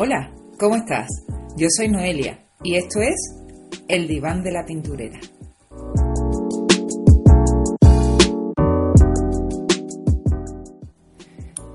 Hola, 0.00 0.32
¿cómo 0.60 0.76
estás? 0.76 1.08
Yo 1.56 1.66
soy 1.76 1.88
Noelia 1.88 2.38
y 2.62 2.76
esto 2.76 3.00
es 3.00 3.16
El 3.88 4.06
diván 4.06 4.44
de 4.44 4.52
la 4.52 4.64
pinturera. 4.64 5.18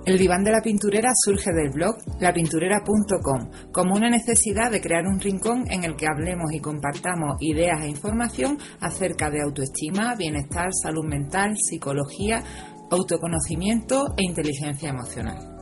El 0.05 0.17
diván 0.17 0.45
de 0.45 0.51
la 0.51 0.61
pinturera 0.61 1.11
surge 1.13 1.51
del 1.51 1.71
blog 1.71 1.97
lapinturera.com 2.21 3.71
como 3.73 3.93
una 3.93 4.09
necesidad 4.09 4.71
de 4.71 4.79
crear 4.79 5.05
un 5.05 5.19
rincón 5.19 5.69
en 5.69 5.83
el 5.83 5.97
que 5.97 6.07
hablemos 6.07 6.53
y 6.53 6.61
compartamos 6.61 7.35
ideas 7.41 7.83
e 7.83 7.89
información 7.89 8.57
acerca 8.79 9.29
de 9.29 9.41
autoestima, 9.41 10.15
bienestar, 10.15 10.69
salud 10.81 11.03
mental, 11.03 11.55
psicología, 11.57 12.41
autoconocimiento 12.89 14.13
e 14.15 14.23
inteligencia 14.23 14.91
emocional. 14.91 15.52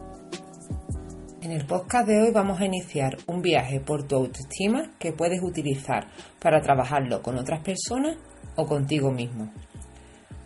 En 1.42 1.52
el 1.52 1.66
podcast 1.66 2.08
de 2.08 2.22
hoy 2.22 2.30
vamos 2.32 2.62
a 2.62 2.66
iniciar 2.66 3.18
un 3.26 3.42
viaje 3.42 3.80
por 3.80 4.08
tu 4.08 4.16
autoestima 4.16 4.92
que 5.00 5.12
puedes 5.12 5.42
utilizar 5.42 6.06
para 6.40 6.62
trabajarlo 6.62 7.24
con 7.24 7.36
otras 7.40 7.64
personas 7.64 8.16
o 8.56 8.68
contigo 8.68 9.12
mismo. 9.12 9.52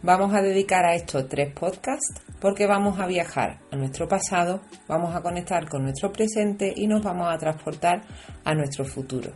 Vamos 0.03 0.33
a 0.33 0.41
dedicar 0.41 0.85
a 0.85 0.95
estos 0.95 1.27
tres 1.27 1.53
podcasts 1.53 2.21
porque 2.39 2.65
vamos 2.65 2.97
a 2.97 3.07
viajar 3.07 3.59
a 3.73 3.75
nuestro 3.75 4.07
pasado, 4.07 4.61
vamos 4.87 5.13
a 5.13 5.21
conectar 5.21 5.67
con 5.67 5.83
nuestro 5.83 6.13
presente 6.13 6.73
y 6.73 6.87
nos 6.87 7.03
vamos 7.03 7.27
a 7.27 7.37
transportar 7.37 8.03
a 8.45 8.53
nuestro 8.55 8.85
futuro. 8.85 9.33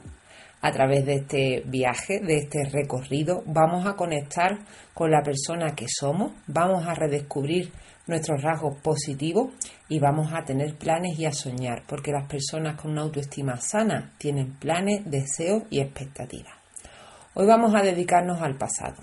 A 0.62 0.72
través 0.72 1.06
de 1.06 1.16
este 1.16 1.64
viaje, 1.66 2.22
de 2.22 2.38
este 2.38 2.70
recorrido, 2.70 3.44
vamos 3.46 3.86
a 3.86 3.98
conectar 3.98 4.60
con 4.94 5.12
la 5.12 5.22
persona 5.24 5.76
que 5.76 5.88
somos, 5.90 6.32
vamos 6.48 6.88
a 6.88 6.96
redescubrir 6.96 7.74
nuestros 8.10 8.42
rasgos 8.42 8.76
positivos 8.82 9.54
y 9.88 10.00
vamos 10.00 10.34
a 10.34 10.44
tener 10.44 10.76
planes 10.76 11.18
y 11.18 11.26
a 11.26 11.32
soñar, 11.32 11.84
porque 11.88 12.12
las 12.12 12.28
personas 12.28 12.80
con 12.82 12.92
una 12.92 13.04
autoestima 13.04 13.58
sana 13.58 14.12
tienen 14.18 14.58
planes, 14.60 15.04
deseos 15.06 15.64
y 15.70 15.80
expectativas. 15.80 16.54
Hoy 17.36 17.46
vamos 17.46 17.74
a 17.76 17.82
dedicarnos 17.82 18.42
al 18.42 18.58
pasado. 18.58 18.98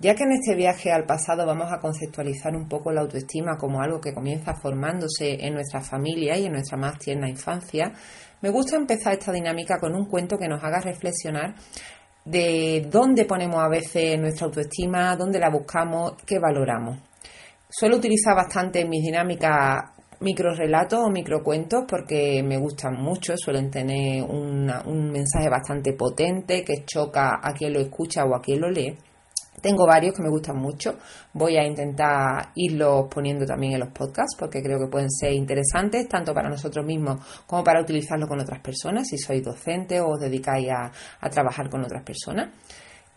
Ya 0.00 0.14
que 0.14 0.24
en 0.24 0.32
este 0.32 0.56
viaje 0.56 0.90
al 0.90 1.04
pasado 1.04 1.46
vamos 1.46 1.72
a 1.72 1.78
conceptualizar 1.78 2.56
un 2.56 2.68
poco 2.68 2.90
la 2.90 3.02
autoestima 3.02 3.56
como 3.56 3.80
algo 3.80 4.00
que 4.00 4.12
comienza 4.12 4.54
formándose 4.54 5.46
en 5.46 5.54
nuestra 5.54 5.80
familia 5.80 6.36
y 6.36 6.46
en 6.46 6.52
nuestra 6.52 6.76
más 6.76 6.98
tierna 6.98 7.28
infancia, 7.28 7.92
me 8.40 8.50
gusta 8.50 8.76
empezar 8.76 9.12
esta 9.14 9.32
dinámica 9.32 9.78
con 9.78 9.94
un 9.94 10.06
cuento 10.06 10.36
que 10.36 10.48
nos 10.48 10.62
haga 10.64 10.80
reflexionar 10.80 11.54
de 12.24 12.86
dónde 12.90 13.24
ponemos 13.24 13.62
a 13.62 13.68
veces 13.68 14.18
nuestra 14.18 14.46
autoestima, 14.46 15.14
dónde 15.16 15.38
la 15.38 15.50
buscamos, 15.50 16.14
qué 16.26 16.38
valoramos. 16.38 16.98
Suelo 17.76 17.96
utilizar 17.96 18.36
bastante 18.36 18.82
en 18.82 18.88
mis 18.88 19.02
dinámicas 19.02 19.82
micro 20.20 20.54
relatos 20.54 21.00
o 21.00 21.10
microcuentos 21.10 21.82
porque 21.88 22.40
me 22.40 22.56
gustan 22.56 22.94
mucho, 23.02 23.36
suelen 23.36 23.68
tener 23.68 24.22
un 24.22 25.10
mensaje 25.10 25.48
bastante 25.48 25.92
potente 25.94 26.62
que 26.62 26.84
choca 26.84 27.40
a 27.42 27.52
quien 27.52 27.72
lo 27.72 27.80
escucha 27.80 28.24
o 28.26 28.36
a 28.36 28.40
quien 28.40 28.60
lo 28.60 28.70
lee. 28.70 28.96
Tengo 29.60 29.88
varios 29.88 30.14
que 30.14 30.22
me 30.22 30.30
gustan 30.30 30.56
mucho. 30.56 30.98
Voy 31.32 31.56
a 31.56 31.66
intentar 31.66 32.52
irlos 32.54 33.08
poniendo 33.12 33.44
también 33.44 33.72
en 33.72 33.80
los 33.80 33.88
podcasts 33.88 34.36
porque 34.38 34.62
creo 34.62 34.78
que 34.78 34.86
pueden 34.86 35.10
ser 35.10 35.32
interesantes 35.32 36.08
tanto 36.08 36.32
para 36.32 36.48
nosotros 36.48 36.86
mismos 36.86 37.26
como 37.44 37.64
para 37.64 37.82
utilizarlo 37.82 38.28
con 38.28 38.38
otras 38.38 38.60
personas, 38.60 39.08
si 39.08 39.18
sois 39.18 39.42
docente 39.42 40.00
o 40.00 40.10
os 40.10 40.20
dedicáis 40.20 40.68
a, 40.70 40.92
a 41.20 41.28
trabajar 41.28 41.68
con 41.68 41.82
otras 41.82 42.04
personas. 42.04 42.50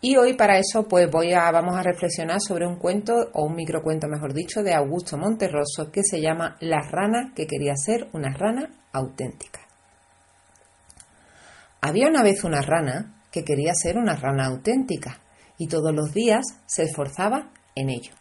Y 0.00 0.16
hoy 0.16 0.34
para 0.34 0.58
eso 0.58 0.86
pues 0.86 1.10
voy 1.10 1.32
a, 1.32 1.50
vamos 1.50 1.76
a 1.76 1.82
reflexionar 1.82 2.40
sobre 2.40 2.66
un 2.66 2.76
cuento 2.76 3.14
o 3.32 3.44
un 3.44 3.56
microcuento 3.56 4.06
mejor 4.06 4.32
dicho 4.32 4.62
de 4.62 4.72
Augusto 4.72 5.16
Monterroso 5.16 5.90
que 5.90 6.04
se 6.04 6.20
llama 6.20 6.56
La 6.60 6.82
rana 6.82 7.32
que 7.34 7.48
quería 7.48 7.74
ser 7.74 8.08
una 8.12 8.32
rana 8.32 8.70
auténtica. 8.92 9.60
Había 11.80 12.06
una 12.06 12.22
vez 12.22 12.44
una 12.44 12.62
rana 12.62 13.14
que 13.32 13.44
quería 13.44 13.72
ser 13.74 13.98
una 13.98 14.14
rana 14.14 14.46
auténtica 14.46 15.18
y 15.58 15.66
todos 15.66 15.92
los 15.92 16.12
días 16.12 16.44
se 16.66 16.84
esforzaba 16.84 17.50
en 17.74 17.90
ello. 17.90 18.12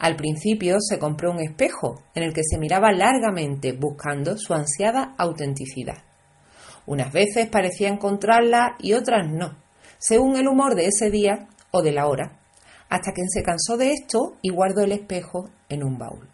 Al 0.00 0.16
principio 0.16 0.78
se 0.80 0.98
compró 0.98 1.30
un 1.30 1.40
espejo 1.40 2.02
en 2.16 2.24
el 2.24 2.32
que 2.32 2.42
se 2.42 2.58
miraba 2.58 2.90
largamente 2.90 3.70
buscando 3.70 4.36
su 4.36 4.52
ansiada 4.52 5.14
autenticidad. 5.16 6.02
Unas 6.86 7.12
veces 7.12 7.48
parecía 7.48 7.88
encontrarla 7.88 8.74
y 8.80 8.94
otras 8.94 9.28
no, 9.30 9.61
según 10.02 10.36
el 10.36 10.48
humor 10.48 10.74
de 10.74 10.86
ese 10.86 11.10
día 11.10 11.46
o 11.70 11.80
de 11.80 11.92
la 11.92 12.08
hora, 12.08 12.40
hasta 12.88 13.12
que 13.12 13.22
se 13.28 13.44
cansó 13.44 13.76
de 13.76 13.92
esto 13.92 14.36
y 14.42 14.50
guardó 14.50 14.82
el 14.82 14.90
espejo 14.90 15.48
en 15.68 15.84
un 15.84 15.96
baúl. 15.96 16.28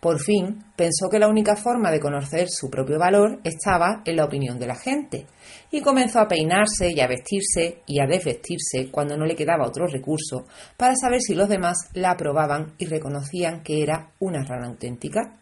Por 0.00 0.18
fin 0.18 0.64
pensó 0.74 1.08
que 1.10 1.18
la 1.18 1.28
única 1.28 1.56
forma 1.56 1.90
de 1.90 2.00
conocer 2.00 2.48
su 2.48 2.70
propio 2.70 2.98
valor 2.98 3.38
estaba 3.44 4.02
en 4.04 4.16
la 4.16 4.24
opinión 4.24 4.58
de 4.58 4.66
la 4.66 4.74
gente, 4.74 5.26
y 5.70 5.82
comenzó 5.82 6.20
a 6.20 6.26
peinarse 6.26 6.90
y 6.90 7.00
a 7.00 7.06
vestirse 7.06 7.82
y 7.86 8.00
a 8.00 8.06
desvestirse 8.06 8.90
cuando 8.90 9.16
no 9.16 9.26
le 9.26 9.36
quedaba 9.36 9.66
otro 9.66 9.86
recurso 9.86 10.46
para 10.76 10.96
saber 10.96 11.20
si 11.20 11.34
los 11.34 11.48
demás 11.48 11.76
la 11.92 12.12
aprobaban 12.12 12.74
y 12.78 12.86
reconocían 12.86 13.62
que 13.62 13.82
era 13.82 14.10
una 14.18 14.42
rana 14.42 14.68
auténtica. 14.68 15.38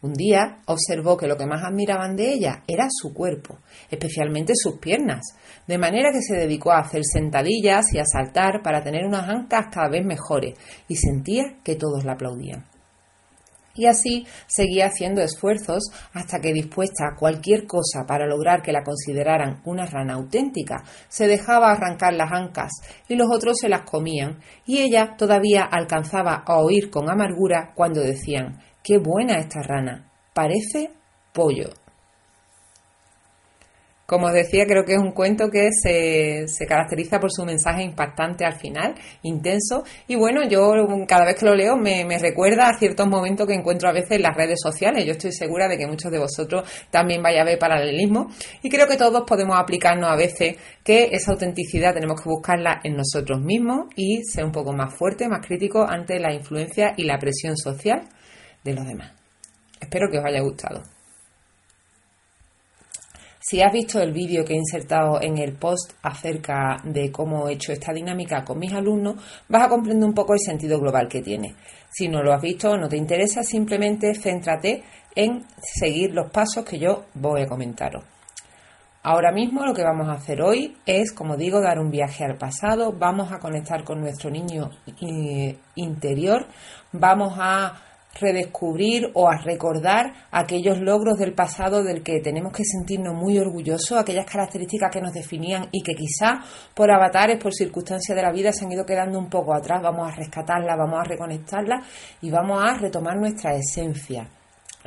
Un 0.00 0.12
día 0.12 0.58
observó 0.66 1.16
que 1.16 1.26
lo 1.26 1.36
que 1.36 1.46
más 1.46 1.64
admiraban 1.64 2.14
de 2.14 2.32
ella 2.32 2.62
era 2.68 2.86
su 2.88 3.12
cuerpo, 3.12 3.58
especialmente 3.90 4.52
sus 4.54 4.78
piernas, 4.78 5.22
de 5.66 5.76
manera 5.76 6.12
que 6.12 6.22
se 6.22 6.36
dedicó 6.36 6.70
a 6.70 6.78
hacer 6.78 7.02
sentadillas 7.04 7.92
y 7.92 7.98
a 7.98 8.04
saltar 8.04 8.62
para 8.62 8.84
tener 8.84 9.04
unas 9.04 9.28
ancas 9.28 9.66
cada 9.72 9.88
vez 9.88 10.04
mejores, 10.04 10.56
y 10.86 10.94
sentía 10.94 11.56
que 11.64 11.74
todos 11.74 12.04
la 12.04 12.12
aplaudían. 12.12 12.64
Y 13.74 13.86
así 13.86 14.26
seguía 14.46 14.86
haciendo 14.86 15.20
esfuerzos 15.20 15.90
hasta 16.12 16.40
que 16.40 16.52
dispuesta 16.52 17.04
a 17.06 17.16
cualquier 17.16 17.66
cosa 17.66 18.06
para 18.06 18.26
lograr 18.26 18.62
que 18.62 18.72
la 18.72 18.82
consideraran 18.82 19.62
una 19.64 19.86
rana 19.86 20.14
auténtica, 20.14 20.84
se 21.08 21.26
dejaba 21.26 21.72
arrancar 21.72 22.14
las 22.14 22.32
ancas 22.32 22.70
y 23.08 23.16
los 23.16 23.28
otros 23.32 23.58
se 23.60 23.68
las 23.68 23.82
comían, 23.82 24.38
y 24.64 24.78
ella 24.78 25.16
todavía 25.16 25.62
alcanzaba 25.62 26.44
a 26.46 26.58
oír 26.58 26.88
con 26.90 27.10
amargura 27.10 27.72
cuando 27.74 28.00
decían 28.00 28.60
Qué 28.88 28.96
buena 28.96 29.38
esta 29.38 29.60
rana, 29.60 30.10
parece 30.32 30.88
pollo. 31.34 31.68
Como 34.06 34.28
os 34.28 34.32
decía, 34.32 34.64
creo 34.64 34.86
que 34.86 34.94
es 34.94 34.98
un 34.98 35.12
cuento 35.12 35.50
que 35.50 35.68
se, 35.72 36.46
caracteriza 36.66 37.20
por 37.20 37.30
su 37.30 37.44
mensaje 37.44 37.82
impactante 37.82 38.46
al 38.46 38.54
final, 38.54 38.94
intenso. 39.20 39.84
Y 40.06 40.16
bueno, 40.16 40.48
yo 40.48 40.72
cada 41.06 41.26
vez 41.26 41.38
que 41.38 41.44
lo 41.44 41.54
leo 41.54 41.76
me, 41.76 42.06
me, 42.06 42.18
recuerda 42.18 42.70
a 42.70 42.78
ciertos 42.78 43.06
momentos 43.06 43.46
que 43.46 43.52
encuentro 43.52 43.90
a 43.90 43.92
veces 43.92 44.12
en 44.12 44.22
las 44.22 44.34
redes 44.34 44.58
sociales. 44.62 45.04
Yo 45.04 45.12
estoy 45.12 45.32
segura 45.32 45.68
de 45.68 45.76
que 45.76 45.86
muchos 45.86 46.10
de 46.10 46.20
vosotros 46.20 46.66
también 46.90 47.22
vaya 47.22 47.42
a 47.42 47.44
ver 47.44 47.58
paralelismo. 47.58 48.30
Y 48.62 48.70
creo 48.70 48.88
que 48.88 48.96
todos 48.96 49.24
podemos 49.26 49.58
aplicarnos 49.58 50.10
a 50.10 50.16
veces 50.16 50.56
que 50.82 51.10
esa 51.12 51.32
autenticidad 51.32 51.92
tenemos 51.92 52.22
que 52.22 52.30
buscarla 52.30 52.80
en 52.82 52.96
nosotros 52.96 53.38
mismos 53.38 53.88
y 53.96 54.22
ser 54.24 54.46
un 54.46 54.52
poco 54.52 54.72
más 54.72 54.94
fuerte, 54.94 55.28
más 55.28 55.46
crítico 55.46 55.86
ante 55.86 56.18
la 56.18 56.32
influencia 56.32 56.94
y 56.96 57.04
la 57.04 57.18
presión 57.18 57.54
social 57.54 58.08
de 58.64 58.74
los 58.74 58.86
demás. 58.86 59.12
Espero 59.80 60.10
que 60.10 60.18
os 60.18 60.24
haya 60.24 60.40
gustado. 60.40 60.82
Si 63.40 63.62
has 63.62 63.72
visto 63.72 64.00
el 64.00 64.12
vídeo 64.12 64.44
que 64.44 64.52
he 64.52 64.56
insertado 64.56 65.22
en 65.22 65.38
el 65.38 65.54
post 65.54 65.92
acerca 66.02 66.82
de 66.84 67.10
cómo 67.10 67.48
he 67.48 67.54
hecho 67.54 67.72
esta 67.72 67.92
dinámica 67.92 68.44
con 68.44 68.58
mis 68.58 68.72
alumnos, 68.74 69.14
vas 69.48 69.62
a 69.62 69.68
comprender 69.68 70.06
un 70.06 70.14
poco 70.14 70.34
el 70.34 70.40
sentido 70.40 70.78
global 70.78 71.08
que 71.08 71.22
tiene. 71.22 71.54
Si 71.88 72.08
no 72.08 72.22
lo 72.22 72.34
has 72.34 72.42
visto 72.42 72.70
o 72.70 72.76
no 72.76 72.88
te 72.88 72.96
interesa, 72.96 73.42
simplemente 73.42 74.14
céntrate 74.14 74.82
en 75.14 75.46
seguir 75.58 76.12
los 76.12 76.30
pasos 76.30 76.64
que 76.64 76.78
yo 76.78 77.06
voy 77.14 77.42
a 77.42 77.46
comentaros. 77.46 78.04
Ahora 79.02 79.32
mismo 79.32 79.64
lo 79.64 79.72
que 79.72 79.84
vamos 79.84 80.08
a 80.08 80.20
hacer 80.20 80.42
hoy 80.42 80.76
es, 80.84 81.12
como 81.12 81.36
digo, 81.36 81.62
dar 81.62 81.78
un 81.78 81.90
viaje 81.90 82.24
al 82.24 82.36
pasado, 82.36 82.92
vamos 82.92 83.32
a 83.32 83.38
conectar 83.38 83.82
con 83.84 84.00
nuestro 84.00 84.28
niño 84.28 84.70
eh, 85.00 85.56
interior, 85.76 86.46
vamos 86.92 87.34
a 87.38 87.87
redescubrir 88.20 89.10
o 89.14 89.28
a 89.28 89.36
recordar 89.38 90.12
aquellos 90.30 90.78
logros 90.78 91.18
del 91.18 91.34
pasado 91.34 91.82
del 91.82 92.02
que 92.02 92.20
tenemos 92.20 92.52
que 92.52 92.64
sentirnos 92.64 93.14
muy 93.14 93.38
orgullosos, 93.38 93.98
aquellas 93.98 94.26
características 94.26 94.90
que 94.92 95.00
nos 95.00 95.12
definían 95.12 95.68
y 95.72 95.82
que 95.82 95.94
quizá 95.94 96.40
por 96.74 96.90
avatares, 96.90 97.42
por 97.42 97.52
circunstancias 97.54 98.16
de 98.16 98.22
la 98.22 98.32
vida 98.32 98.52
se 98.52 98.64
han 98.64 98.72
ido 98.72 98.84
quedando 98.84 99.18
un 99.18 99.28
poco 99.28 99.54
atrás, 99.54 99.82
vamos 99.82 100.10
a 100.10 100.14
rescatarlas, 100.14 100.76
vamos 100.76 101.00
a 101.00 101.04
reconectarlas 101.04 101.86
y 102.20 102.30
vamos 102.30 102.62
a 102.62 102.74
retomar 102.78 103.16
nuestra 103.16 103.54
esencia. 103.54 104.28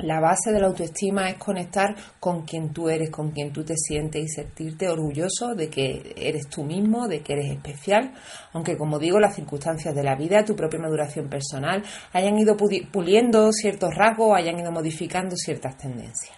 La 0.02 0.18
base 0.18 0.50
de 0.50 0.58
la 0.58 0.66
autoestima 0.66 1.30
es 1.30 1.36
conectar 1.36 1.94
con 2.18 2.42
quien 2.42 2.72
tú 2.72 2.88
eres, 2.88 3.08
con 3.10 3.30
quien 3.30 3.52
tú 3.52 3.64
te 3.64 3.76
sientes 3.76 4.24
y 4.24 4.28
sentirte 4.28 4.88
orgulloso 4.88 5.54
de 5.54 5.70
que 5.70 6.12
eres 6.16 6.48
tú 6.48 6.64
mismo, 6.64 7.06
de 7.06 7.20
que 7.20 7.34
eres 7.34 7.52
especial, 7.52 8.12
aunque 8.52 8.76
como 8.76 8.98
digo, 8.98 9.20
las 9.20 9.36
circunstancias 9.36 9.94
de 9.94 10.02
la 10.02 10.16
vida, 10.16 10.44
tu 10.44 10.56
propia 10.56 10.80
maduración 10.80 11.28
personal, 11.28 11.84
hayan 12.12 12.36
ido 12.36 12.56
puliendo 12.56 13.52
ciertos 13.52 13.94
rasgos, 13.94 14.36
hayan 14.36 14.58
ido 14.58 14.72
modificando 14.72 15.36
ciertas 15.36 15.76
tendencias. 15.76 16.36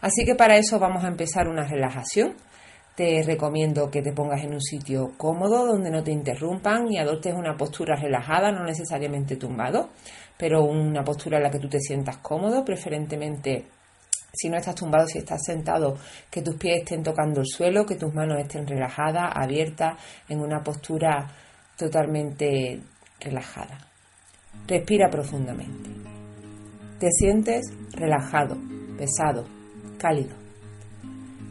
Así 0.00 0.24
que 0.24 0.34
para 0.34 0.56
eso 0.56 0.78
vamos 0.78 1.04
a 1.04 1.08
empezar 1.08 1.46
una 1.46 1.64
relajación. 1.64 2.36
Te 2.94 3.22
recomiendo 3.22 3.90
que 3.90 4.02
te 4.02 4.12
pongas 4.12 4.42
en 4.42 4.54
un 4.54 4.60
sitio 4.60 5.12
cómodo 5.16 5.66
donde 5.66 5.90
no 5.90 6.02
te 6.02 6.10
interrumpan 6.10 6.90
y 6.90 6.98
adoptes 6.98 7.32
una 7.32 7.56
postura 7.56 7.94
relajada, 7.94 8.50
no 8.50 8.64
necesariamente 8.64 9.36
tumbado 9.36 9.90
pero 10.38 10.64
una 10.64 11.02
postura 11.02 11.38
en 11.38 11.42
la 11.42 11.50
que 11.50 11.58
tú 11.58 11.68
te 11.68 11.80
sientas 11.80 12.18
cómodo, 12.18 12.64
preferentemente 12.64 13.66
si 14.32 14.48
no 14.48 14.56
estás 14.56 14.74
tumbado, 14.74 15.06
si 15.06 15.18
estás 15.18 15.42
sentado, 15.44 15.96
que 16.30 16.42
tus 16.42 16.56
pies 16.56 16.78
estén 16.78 17.02
tocando 17.02 17.40
el 17.40 17.46
suelo, 17.46 17.84
que 17.84 17.96
tus 17.96 18.14
manos 18.14 18.38
estén 18.38 18.66
relajadas, 18.66 19.32
abiertas, 19.34 19.98
en 20.28 20.40
una 20.40 20.62
postura 20.62 21.26
totalmente 21.76 22.80
relajada. 23.20 23.78
Respira 24.66 25.08
profundamente. 25.10 25.90
Te 26.98 27.08
sientes 27.10 27.66
relajado, 27.92 28.56
pesado, 28.96 29.46
cálido. 29.98 30.36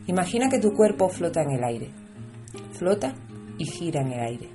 Imagina 0.08 0.50
que 0.50 0.60
tu 0.60 0.72
cuerpo 0.74 1.10
flota 1.10 1.42
en 1.42 1.52
el 1.52 1.64
aire. 1.64 1.90
Flota 2.74 3.14
y 3.58 3.66
gira 3.66 4.02
en 4.02 4.12
el 4.14 4.20
aire. 4.20 4.50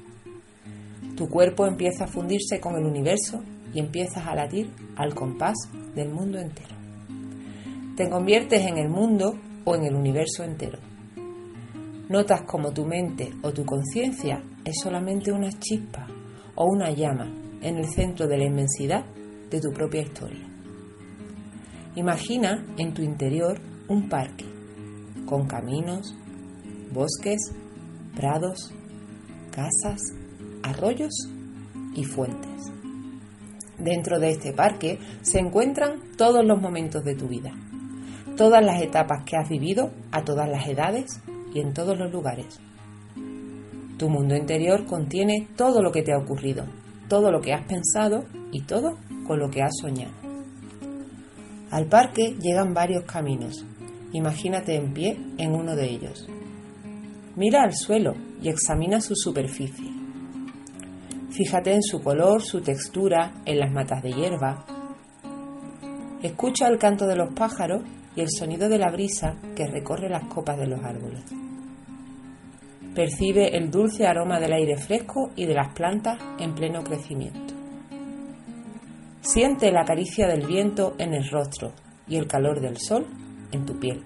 Tu 1.16 1.28
cuerpo 1.28 1.66
empieza 1.66 2.04
a 2.04 2.08
fundirse 2.08 2.60
con 2.60 2.76
el 2.76 2.86
universo 2.86 3.42
y 3.74 3.80
empiezas 3.80 4.26
a 4.26 4.34
latir 4.34 4.70
al 4.96 5.14
compás 5.14 5.56
del 5.94 6.10
mundo 6.10 6.38
entero. 6.38 6.74
Te 7.96 8.08
conviertes 8.08 8.66
en 8.66 8.78
el 8.78 8.88
mundo 8.88 9.38
o 9.64 9.74
en 9.74 9.84
el 9.84 9.94
universo 9.94 10.44
entero. 10.44 10.78
Notas 12.08 12.42
como 12.42 12.72
tu 12.72 12.84
mente 12.84 13.30
o 13.42 13.52
tu 13.52 13.64
conciencia 13.64 14.42
es 14.64 14.74
solamente 14.82 15.32
una 15.32 15.50
chispa 15.50 16.06
o 16.54 16.66
una 16.66 16.90
llama 16.90 17.30
en 17.60 17.78
el 17.78 17.86
centro 17.86 18.26
de 18.26 18.38
la 18.38 18.44
inmensidad 18.44 19.04
de 19.50 19.60
tu 19.60 19.70
propia 19.72 20.02
historia. 20.02 20.46
Imagina 21.94 22.66
en 22.78 22.94
tu 22.94 23.02
interior 23.02 23.60
un 23.88 24.08
parque 24.08 24.46
con 25.26 25.46
caminos, 25.46 26.14
bosques, 26.92 27.40
prados, 28.14 28.72
casas, 29.50 30.00
arroyos 30.62 31.12
y 31.94 32.04
fuentes. 32.04 32.72
Dentro 33.82 34.20
de 34.20 34.30
este 34.30 34.52
parque 34.52 35.00
se 35.22 35.40
encuentran 35.40 35.94
todos 36.16 36.44
los 36.46 36.60
momentos 36.60 37.02
de 37.02 37.16
tu 37.16 37.26
vida, 37.26 37.50
todas 38.36 38.64
las 38.64 38.80
etapas 38.80 39.24
que 39.24 39.36
has 39.36 39.48
vivido 39.48 39.90
a 40.12 40.22
todas 40.22 40.48
las 40.48 40.68
edades 40.68 41.20
y 41.52 41.58
en 41.58 41.74
todos 41.74 41.98
los 41.98 42.12
lugares. 42.12 42.60
Tu 43.98 44.08
mundo 44.08 44.36
interior 44.36 44.86
contiene 44.86 45.48
todo 45.56 45.82
lo 45.82 45.90
que 45.90 46.02
te 46.02 46.12
ha 46.12 46.18
ocurrido, 46.18 46.64
todo 47.08 47.32
lo 47.32 47.40
que 47.40 47.52
has 47.52 47.66
pensado 47.66 48.24
y 48.52 48.62
todo 48.62 48.98
con 49.26 49.40
lo 49.40 49.50
que 49.50 49.62
has 49.62 49.72
soñado. 49.80 50.12
Al 51.72 51.86
parque 51.86 52.36
llegan 52.40 52.74
varios 52.74 53.02
caminos. 53.04 53.64
Imagínate 54.12 54.76
en 54.76 54.92
pie 54.92 55.18
en 55.38 55.54
uno 55.56 55.74
de 55.74 55.90
ellos. 55.90 56.28
Mira 57.34 57.64
al 57.64 57.74
suelo 57.74 58.14
y 58.40 58.48
examina 58.48 59.00
su 59.00 59.16
superficie. 59.16 60.01
Fíjate 61.32 61.72
en 61.72 61.82
su 61.82 62.02
color, 62.02 62.42
su 62.42 62.60
textura, 62.60 63.32
en 63.46 63.58
las 63.58 63.72
matas 63.72 64.02
de 64.02 64.12
hierba. 64.12 64.66
Escucha 66.22 66.68
el 66.68 66.78
canto 66.78 67.06
de 67.06 67.16
los 67.16 67.32
pájaros 67.32 67.82
y 68.14 68.20
el 68.20 68.28
sonido 68.30 68.68
de 68.68 68.78
la 68.78 68.90
brisa 68.90 69.36
que 69.56 69.66
recorre 69.66 70.10
las 70.10 70.24
copas 70.24 70.58
de 70.58 70.66
los 70.66 70.84
árboles. 70.84 71.22
Percibe 72.94 73.56
el 73.56 73.70
dulce 73.70 74.06
aroma 74.06 74.38
del 74.40 74.52
aire 74.52 74.76
fresco 74.76 75.30
y 75.34 75.46
de 75.46 75.54
las 75.54 75.72
plantas 75.72 76.18
en 76.38 76.54
pleno 76.54 76.84
crecimiento. 76.84 77.54
Siente 79.22 79.72
la 79.72 79.86
caricia 79.86 80.26
del 80.26 80.46
viento 80.46 80.94
en 80.98 81.14
el 81.14 81.26
rostro 81.30 81.72
y 82.06 82.16
el 82.16 82.26
calor 82.26 82.60
del 82.60 82.76
sol 82.76 83.06
en 83.52 83.64
tu 83.64 83.78
piel. 83.78 84.04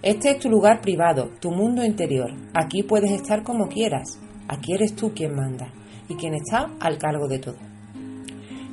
Este 0.00 0.30
es 0.30 0.38
tu 0.38 0.48
lugar 0.48 0.80
privado, 0.80 1.28
tu 1.40 1.50
mundo 1.50 1.84
interior. 1.84 2.32
Aquí 2.54 2.82
puedes 2.84 3.10
estar 3.10 3.42
como 3.42 3.68
quieras. 3.68 4.18
Aquí 4.48 4.72
eres 4.72 4.96
tú 4.96 5.12
quien 5.14 5.34
manda 5.34 5.68
y 6.08 6.14
quien 6.16 6.34
está 6.34 6.70
al 6.80 6.98
cargo 6.98 7.28
de 7.28 7.38
todo. 7.38 7.58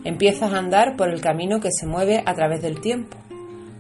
Empiezas 0.06 0.54
a 0.54 0.58
andar 0.58 0.96
por 0.96 1.10
el 1.10 1.22
camino 1.22 1.60
que 1.60 1.70
se 1.72 1.86
mueve 1.86 2.24
a 2.26 2.34
través 2.34 2.62
del 2.62 2.80
tiempo. 2.80 3.18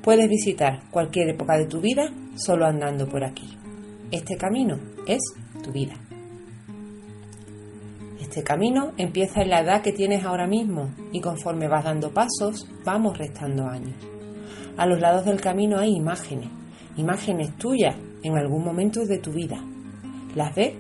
Puedes 0.01 0.27
visitar 0.29 0.81
cualquier 0.91 1.29
época 1.29 1.57
de 1.57 1.67
tu 1.67 1.79
vida 1.79 2.11
solo 2.35 2.65
andando 2.65 3.07
por 3.07 3.23
aquí. 3.23 3.57
Este 4.11 4.35
camino 4.35 4.77
es 5.07 5.21
tu 5.63 5.71
vida. 5.71 5.93
Este 8.19 8.43
camino 8.43 8.91
empieza 8.97 9.41
en 9.41 9.49
la 9.49 9.61
edad 9.61 9.81
que 9.81 9.93
tienes 9.93 10.25
ahora 10.25 10.47
mismo 10.47 10.89
y 11.13 11.21
conforme 11.21 11.67
vas 11.67 11.85
dando 11.85 12.11
pasos, 12.11 12.67
vamos 12.83 13.17
restando 13.17 13.67
años. 13.67 13.95
A 14.77 14.85
los 14.85 14.99
lados 14.99 15.25
del 15.25 15.39
camino 15.39 15.79
hay 15.79 15.91
imágenes, 15.95 16.49
imágenes 16.97 17.55
tuyas 17.57 17.95
en 18.23 18.37
algún 18.37 18.63
momento 18.63 19.05
de 19.05 19.19
tu 19.19 19.31
vida. 19.31 19.63
Las 20.35 20.53
ves 20.53 20.73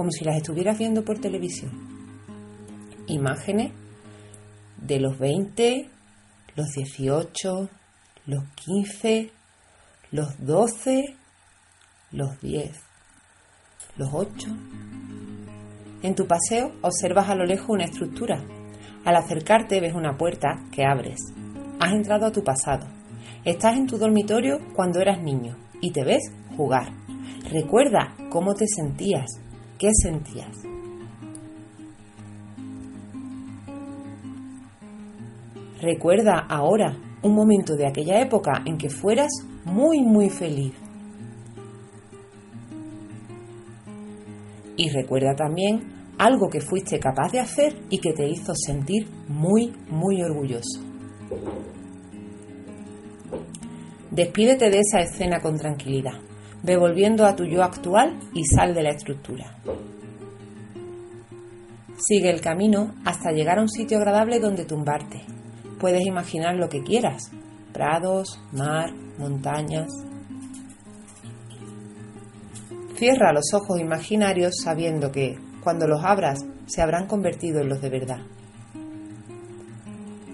como 0.00 0.12
si 0.12 0.24
las 0.24 0.38
estuvieras 0.38 0.78
viendo 0.78 1.04
por 1.04 1.18
televisión. 1.18 1.72
Imágenes 3.06 3.70
de 4.78 4.98
los 4.98 5.18
20, 5.18 5.90
los 6.56 6.68
18, 6.70 7.68
los 8.24 8.44
15, 8.54 9.30
los 10.12 10.46
12, 10.46 11.16
los 12.12 12.40
10, 12.40 12.80
los 13.98 14.08
8. 14.10 14.48
En 16.02 16.14
tu 16.14 16.26
paseo 16.26 16.72
observas 16.80 17.28
a 17.28 17.34
lo 17.34 17.44
lejos 17.44 17.68
una 17.68 17.84
estructura. 17.84 18.42
Al 19.04 19.16
acercarte 19.16 19.82
ves 19.82 19.92
una 19.92 20.16
puerta 20.16 20.64
que 20.72 20.82
abres. 20.82 21.20
Has 21.78 21.92
entrado 21.92 22.24
a 22.24 22.32
tu 22.32 22.42
pasado. 22.42 22.86
Estás 23.44 23.76
en 23.76 23.86
tu 23.86 23.98
dormitorio 23.98 24.60
cuando 24.74 24.98
eras 24.98 25.20
niño 25.20 25.58
y 25.82 25.92
te 25.92 26.04
ves 26.04 26.22
jugar. 26.56 26.88
Recuerda 27.50 28.14
cómo 28.30 28.54
te 28.54 28.64
sentías, 28.66 29.28
qué 29.80 29.88
sentías. 29.94 30.54
Recuerda 35.80 36.46
ahora 36.46 36.94
un 37.22 37.34
momento 37.34 37.74
de 37.74 37.86
aquella 37.86 38.20
época 38.20 38.62
en 38.66 38.76
que 38.76 38.90
fueras 38.90 39.30
muy 39.64 40.02
muy 40.02 40.28
feliz. 40.28 40.74
Y 44.76 44.90
recuerda 44.90 45.34
también 45.34 45.80
algo 46.18 46.48
que 46.50 46.60
fuiste 46.60 46.98
capaz 46.98 47.32
de 47.32 47.40
hacer 47.40 47.74
y 47.88 47.98
que 47.98 48.12
te 48.12 48.28
hizo 48.28 48.52
sentir 48.54 49.08
muy 49.28 49.72
muy 49.88 50.22
orgulloso. 50.22 50.82
Despídete 54.10 54.68
de 54.68 54.80
esa 54.80 55.00
escena 55.00 55.40
con 55.40 55.56
tranquilidad. 55.56 56.29
Ve 56.62 56.76
volviendo 56.76 57.24
a 57.24 57.34
tu 57.34 57.44
yo 57.44 57.62
actual 57.62 58.18
y 58.34 58.44
sal 58.44 58.74
de 58.74 58.82
la 58.82 58.90
estructura. 58.90 59.56
Sigue 61.96 62.30
el 62.30 62.40
camino 62.40 62.94
hasta 63.04 63.30
llegar 63.30 63.58
a 63.58 63.62
un 63.62 63.68
sitio 63.68 63.98
agradable 63.98 64.40
donde 64.40 64.64
tumbarte. 64.64 65.22
Puedes 65.78 66.06
imaginar 66.06 66.56
lo 66.56 66.68
que 66.68 66.82
quieras. 66.82 67.30
Prados, 67.72 68.40
mar, 68.52 68.90
montañas. 69.18 69.88
Cierra 72.96 73.32
los 73.32 73.52
ojos 73.54 73.80
imaginarios 73.80 74.54
sabiendo 74.62 75.10
que, 75.10 75.38
cuando 75.62 75.86
los 75.86 76.04
abras, 76.04 76.38
se 76.66 76.82
habrán 76.82 77.06
convertido 77.06 77.60
en 77.60 77.68
los 77.68 77.80
de 77.80 77.90
verdad. 77.90 78.20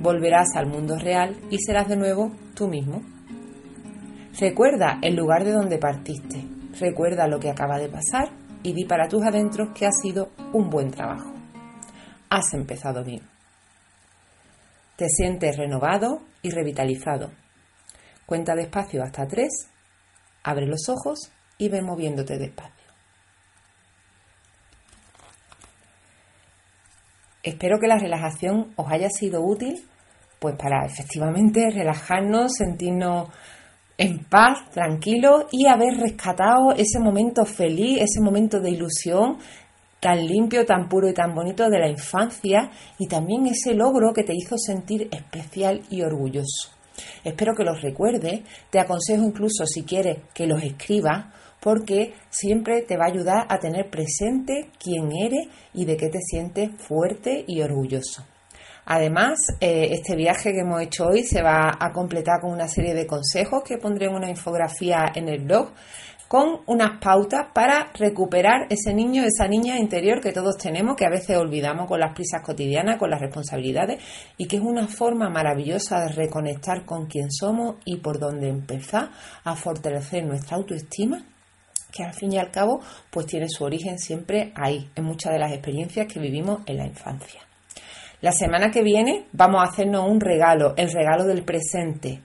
Volverás 0.01 0.49
al 0.55 0.67
mundo 0.67 0.99
real 0.99 1.37
y 1.51 1.59
serás 1.59 1.89
de 1.89 1.97
nuevo 1.97 2.33
tú 2.55 2.69
mismo. 2.69 3.03
Recuerda 4.39 4.99
el 5.01 5.17
lugar 5.17 5.45
de 5.45 5.53
donde 5.53 5.79
partiste, 5.79 6.45
recuerda 6.79 7.27
lo 7.27 7.41
que 7.41 7.49
acaba 7.49 7.79
de 7.79 7.89
pasar 7.89 8.29
y 8.63 8.75
di 8.75 8.85
para 8.85 9.09
tus 9.09 9.25
adentros 9.25 9.71
que 9.75 9.87
ha 9.87 9.93
sido 9.93 10.31
un 10.53 10.69
buen 10.69 10.91
trabajo. 10.91 11.33
Has 12.29 12.53
empezado 12.53 13.03
bien. 13.03 13.23
Te 14.97 15.09
sientes 15.09 15.57
renovado 15.57 16.21
y 16.43 16.51
revitalizado. 16.51 17.31
Cuenta 18.27 18.55
despacio 18.55 19.03
hasta 19.03 19.27
tres, 19.27 19.71
abre 20.43 20.67
los 20.67 20.87
ojos 20.91 21.31
y 21.57 21.71
ve 21.71 21.81
moviéndote 21.81 22.37
despacio. 22.37 22.75
Espero 27.43 27.79
que 27.81 27.87
la 27.87 27.99
relajación 27.99 28.75
os 28.77 28.91
haya 28.91 29.09
sido 29.09 29.41
útil 29.41 29.89
pues 30.39 30.57
para 30.57 30.85
efectivamente 30.85 31.71
relajarnos, 31.71 32.53
sentirnos 32.59 33.31
en 33.99 34.25
paz, 34.25 34.71
tranquilo 34.71 35.47
y 35.51 35.67
haber 35.67 35.99
rescatado 35.99 36.73
ese 36.77 36.99
momento 36.99 37.45
feliz, 37.45 38.01
ese 38.01 38.21
momento 38.21 38.61
de 38.61 38.71
ilusión 38.71 39.39
tan 40.01 40.27
limpio, 40.27 40.67
tan 40.67 40.89
puro 40.89 41.09
y 41.09 41.15
tan 41.15 41.35
bonito 41.35 41.69
de 41.69 41.79
la 41.79 41.89
infancia 41.89 42.71
y 42.99 43.09
también 43.09 43.47
ese 43.47 43.75
logro 43.75 44.13
que 44.13 44.23
te 44.23 44.35
hizo 44.35 44.57
sentir 44.59 45.09
especial 45.11 45.83
y 45.91 46.03
orgulloso. 46.03 46.71
Espero 47.25 47.55
que 47.55 47.65
los 47.65 47.83
recuerdes, 47.83 48.43
te 48.71 48.79
aconsejo 48.79 49.25
incluso 49.25 49.67
si 49.67 49.83
quieres 49.83 50.19
que 50.35 50.47
los 50.47 50.63
escribas 50.63 51.27
porque 51.61 52.15
siempre 52.31 52.83
te 52.83 52.97
va 52.97 53.07
a 53.07 53.13
ayudar 53.13 53.47
a 53.49 53.59
tener 53.59 53.91
presente 53.91 54.71
quién 54.79 55.11
eres 55.13 55.49
y 55.75 55.85
de 55.85 55.97
qué 55.97 56.09
te 56.09 56.21
sientes 56.21 56.71
fuerte 56.79 57.45
y 57.47 57.61
orgulloso. 57.61 58.25
Además, 58.87 59.41
eh, 59.61 59.89
este 59.91 60.15
viaje 60.15 60.53
que 60.53 60.61
hemos 60.61 60.81
hecho 60.81 61.09
hoy 61.09 61.25
se 61.25 61.43
va 61.43 61.77
a 61.79 61.93
completar 61.93 62.41
con 62.41 62.53
una 62.53 62.69
serie 62.69 62.95
de 62.95 63.07
consejos 63.07 63.65
que 63.65 63.79
pondré 63.79 64.07
en 64.07 64.15
una 64.15 64.31
infografía 64.31 65.11
en 65.13 65.29
el 65.29 65.43
blog 65.43 65.73
con 66.29 66.61
unas 66.67 67.01
pautas 67.01 67.49
para 67.53 67.91
recuperar 67.95 68.67
ese 68.71 68.95
niño, 68.95 69.25
esa 69.25 69.49
niña 69.49 69.79
interior 69.79 70.21
que 70.21 70.33
todos 70.33 70.57
tenemos, 70.57 70.97
que 70.97 71.05
a 71.05 71.11
veces 71.11 71.37
olvidamos 71.37 71.89
con 71.89 71.99
las 71.99 72.15
prisas 72.15 72.43
cotidianas, 72.43 72.99
con 72.99 73.11
las 73.11 73.21
responsabilidades, 73.21 74.03
y 74.37 74.47
que 74.47 74.57
es 74.57 74.63
una 74.63 74.87
forma 74.87 75.31
maravillosa 75.31 76.01
de 76.01 76.09
reconectar 76.09 76.85
con 76.85 77.07
quién 77.07 77.31
somos 77.31 77.77
y 77.85 77.97
por 77.97 78.19
dónde 78.19 78.49
empezar 78.49 79.11
a 79.45 79.57
fortalecer 79.57 80.25
nuestra 80.25 80.57
autoestima 80.57 81.25
que 81.93 82.05
al 82.05 82.13
fin 82.13 82.33
y 82.33 82.39
al 82.39 82.51
cabo 82.51 82.81
pues 83.11 83.27
tiene 83.27 83.49
su 83.49 83.65
origen 83.65 83.99
siempre 83.99 84.53
ahí, 84.55 84.91
en 84.95 85.05
muchas 85.05 85.33
de 85.33 85.39
las 85.39 85.53
experiencias 85.53 86.07
que 86.07 86.21
vivimos 86.21 86.61
en 86.67 86.77
la 86.77 86.87
infancia. 86.87 87.46
La 88.21 88.33
semana 88.33 88.71
que 88.71 88.83
viene 88.83 89.27
vamos 89.33 89.61
a 89.63 89.71
hacernos 89.71 90.09
un 90.09 90.21
regalo, 90.21 90.75
el 90.77 90.91
regalo 90.91 91.25
del 91.25 91.45
presente. 91.45 92.23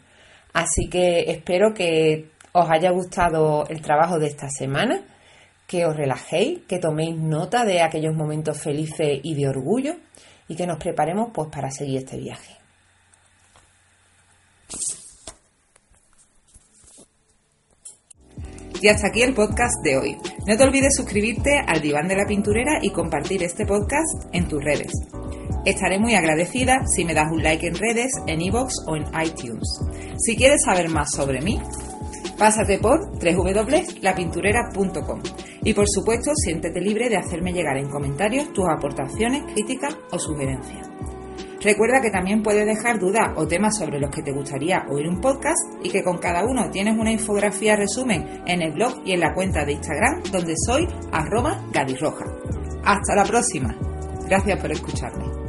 Así 0.53 0.89
que 0.89 1.31
espero 1.31 1.73
que 1.73 2.31
os 2.53 2.69
haya 2.69 2.91
gustado 2.91 3.65
el 3.67 3.81
trabajo 3.81 4.19
de 4.19 4.27
esta 4.27 4.49
semana, 4.49 5.01
que 5.67 5.85
os 5.85 5.95
relajéis, 5.95 6.59
que 6.67 6.79
toméis 6.79 7.15
nota 7.15 7.65
de 7.65 7.81
aquellos 7.81 8.15
momentos 8.15 8.57
felices 8.57 9.19
y 9.23 9.35
de 9.35 9.47
orgullo 9.47 9.95
y 10.47 10.55
que 10.55 10.67
nos 10.67 10.77
preparemos 10.77 11.29
pues 11.33 11.49
para 11.49 11.71
seguir 11.71 11.99
este 11.99 12.17
viaje. 12.17 12.57
Y 18.81 18.87
hasta 18.87 19.07
aquí 19.07 19.21
el 19.21 19.35
podcast 19.35 19.75
de 19.83 19.97
hoy. 19.97 20.17
No 20.47 20.57
te 20.57 20.63
olvides 20.63 20.95
suscribirte 20.95 21.51
al 21.67 21.81
Diván 21.81 22.07
de 22.07 22.15
la 22.15 22.25
Pinturera 22.25 22.79
y 22.81 22.89
compartir 22.89 23.43
este 23.43 23.65
podcast 23.65 24.25
en 24.33 24.47
tus 24.47 24.63
redes. 24.63 24.91
Estaré 25.65 25.99
muy 25.99 26.15
agradecida 26.15 26.79
si 26.87 27.05
me 27.05 27.13
das 27.13 27.31
un 27.31 27.43
like 27.43 27.67
en 27.67 27.75
redes, 27.75 28.11
en 28.25 28.41
iVoox 28.41 28.73
o 28.87 28.95
en 28.95 29.05
iTunes. 29.23 29.79
Si 30.17 30.35
quieres 30.35 30.63
saber 30.65 30.89
más 30.89 31.11
sobre 31.11 31.39
mí, 31.41 31.61
pásate 32.37 32.79
por 32.79 33.11
www.lapinturera.com 33.19 35.21
y 35.63 35.73
por 35.73 35.85
supuesto 35.87 36.31
siéntete 36.35 36.81
libre 36.81 37.09
de 37.09 37.17
hacerme 37.17 37.53
llegar 37.53 37.77
en 37.77 37.89
comentarios 37.89 38.51
tus 38.53 38.65
aportaciones, 38.67 39.43
críticas 39.53 39.95
o 40.11 40.17
sugerencias. 40.17 40.89
Recuerda 41.63 42.01
que 42.01 42.09
también 42.09 42.41
puedes 42.41 42.65
dejar 42.65 42.97
dudas 42.97 43.33
o 43.35 43.47
temas 43.47 43.77
sobre 43.77 43.99
los 43.99 44.09
que 44.09 44.23
te 44.23 44.31
gustaría 44.31 44.83
oír 44.89 45.07
un 45.07 45.21
podcast 45.21 45.59
y 45.83 45.91
que 45.91 46.03
con 46.03 46.17
cada 46.17 46.43
uno 46.43 46.71
tienes 46.71 46.97
una 46.97 47.11
infografía 47.11 47.75
resumen 47.75 48.41
en 48.47 48.63
el 48.63 48.73
blog 48.73 49.03
y 49.05 49.11
en 49.11 49.19
la 49.19 49.35
cuenta 49.35 49.63
de 49.63 49.73
Instagram 49.73 50.23
donde 50.31 50.55
soy 50.65 50.87
arroba 51.11 51.63
gadirroja. 51.71 52.25
Hasta 52.83 53.15
la 53.15 53.25
próxima. 53.25 53.77
Gracias 54.27 54.59
por 54.59 54.71
escucharme. 54.71 55.40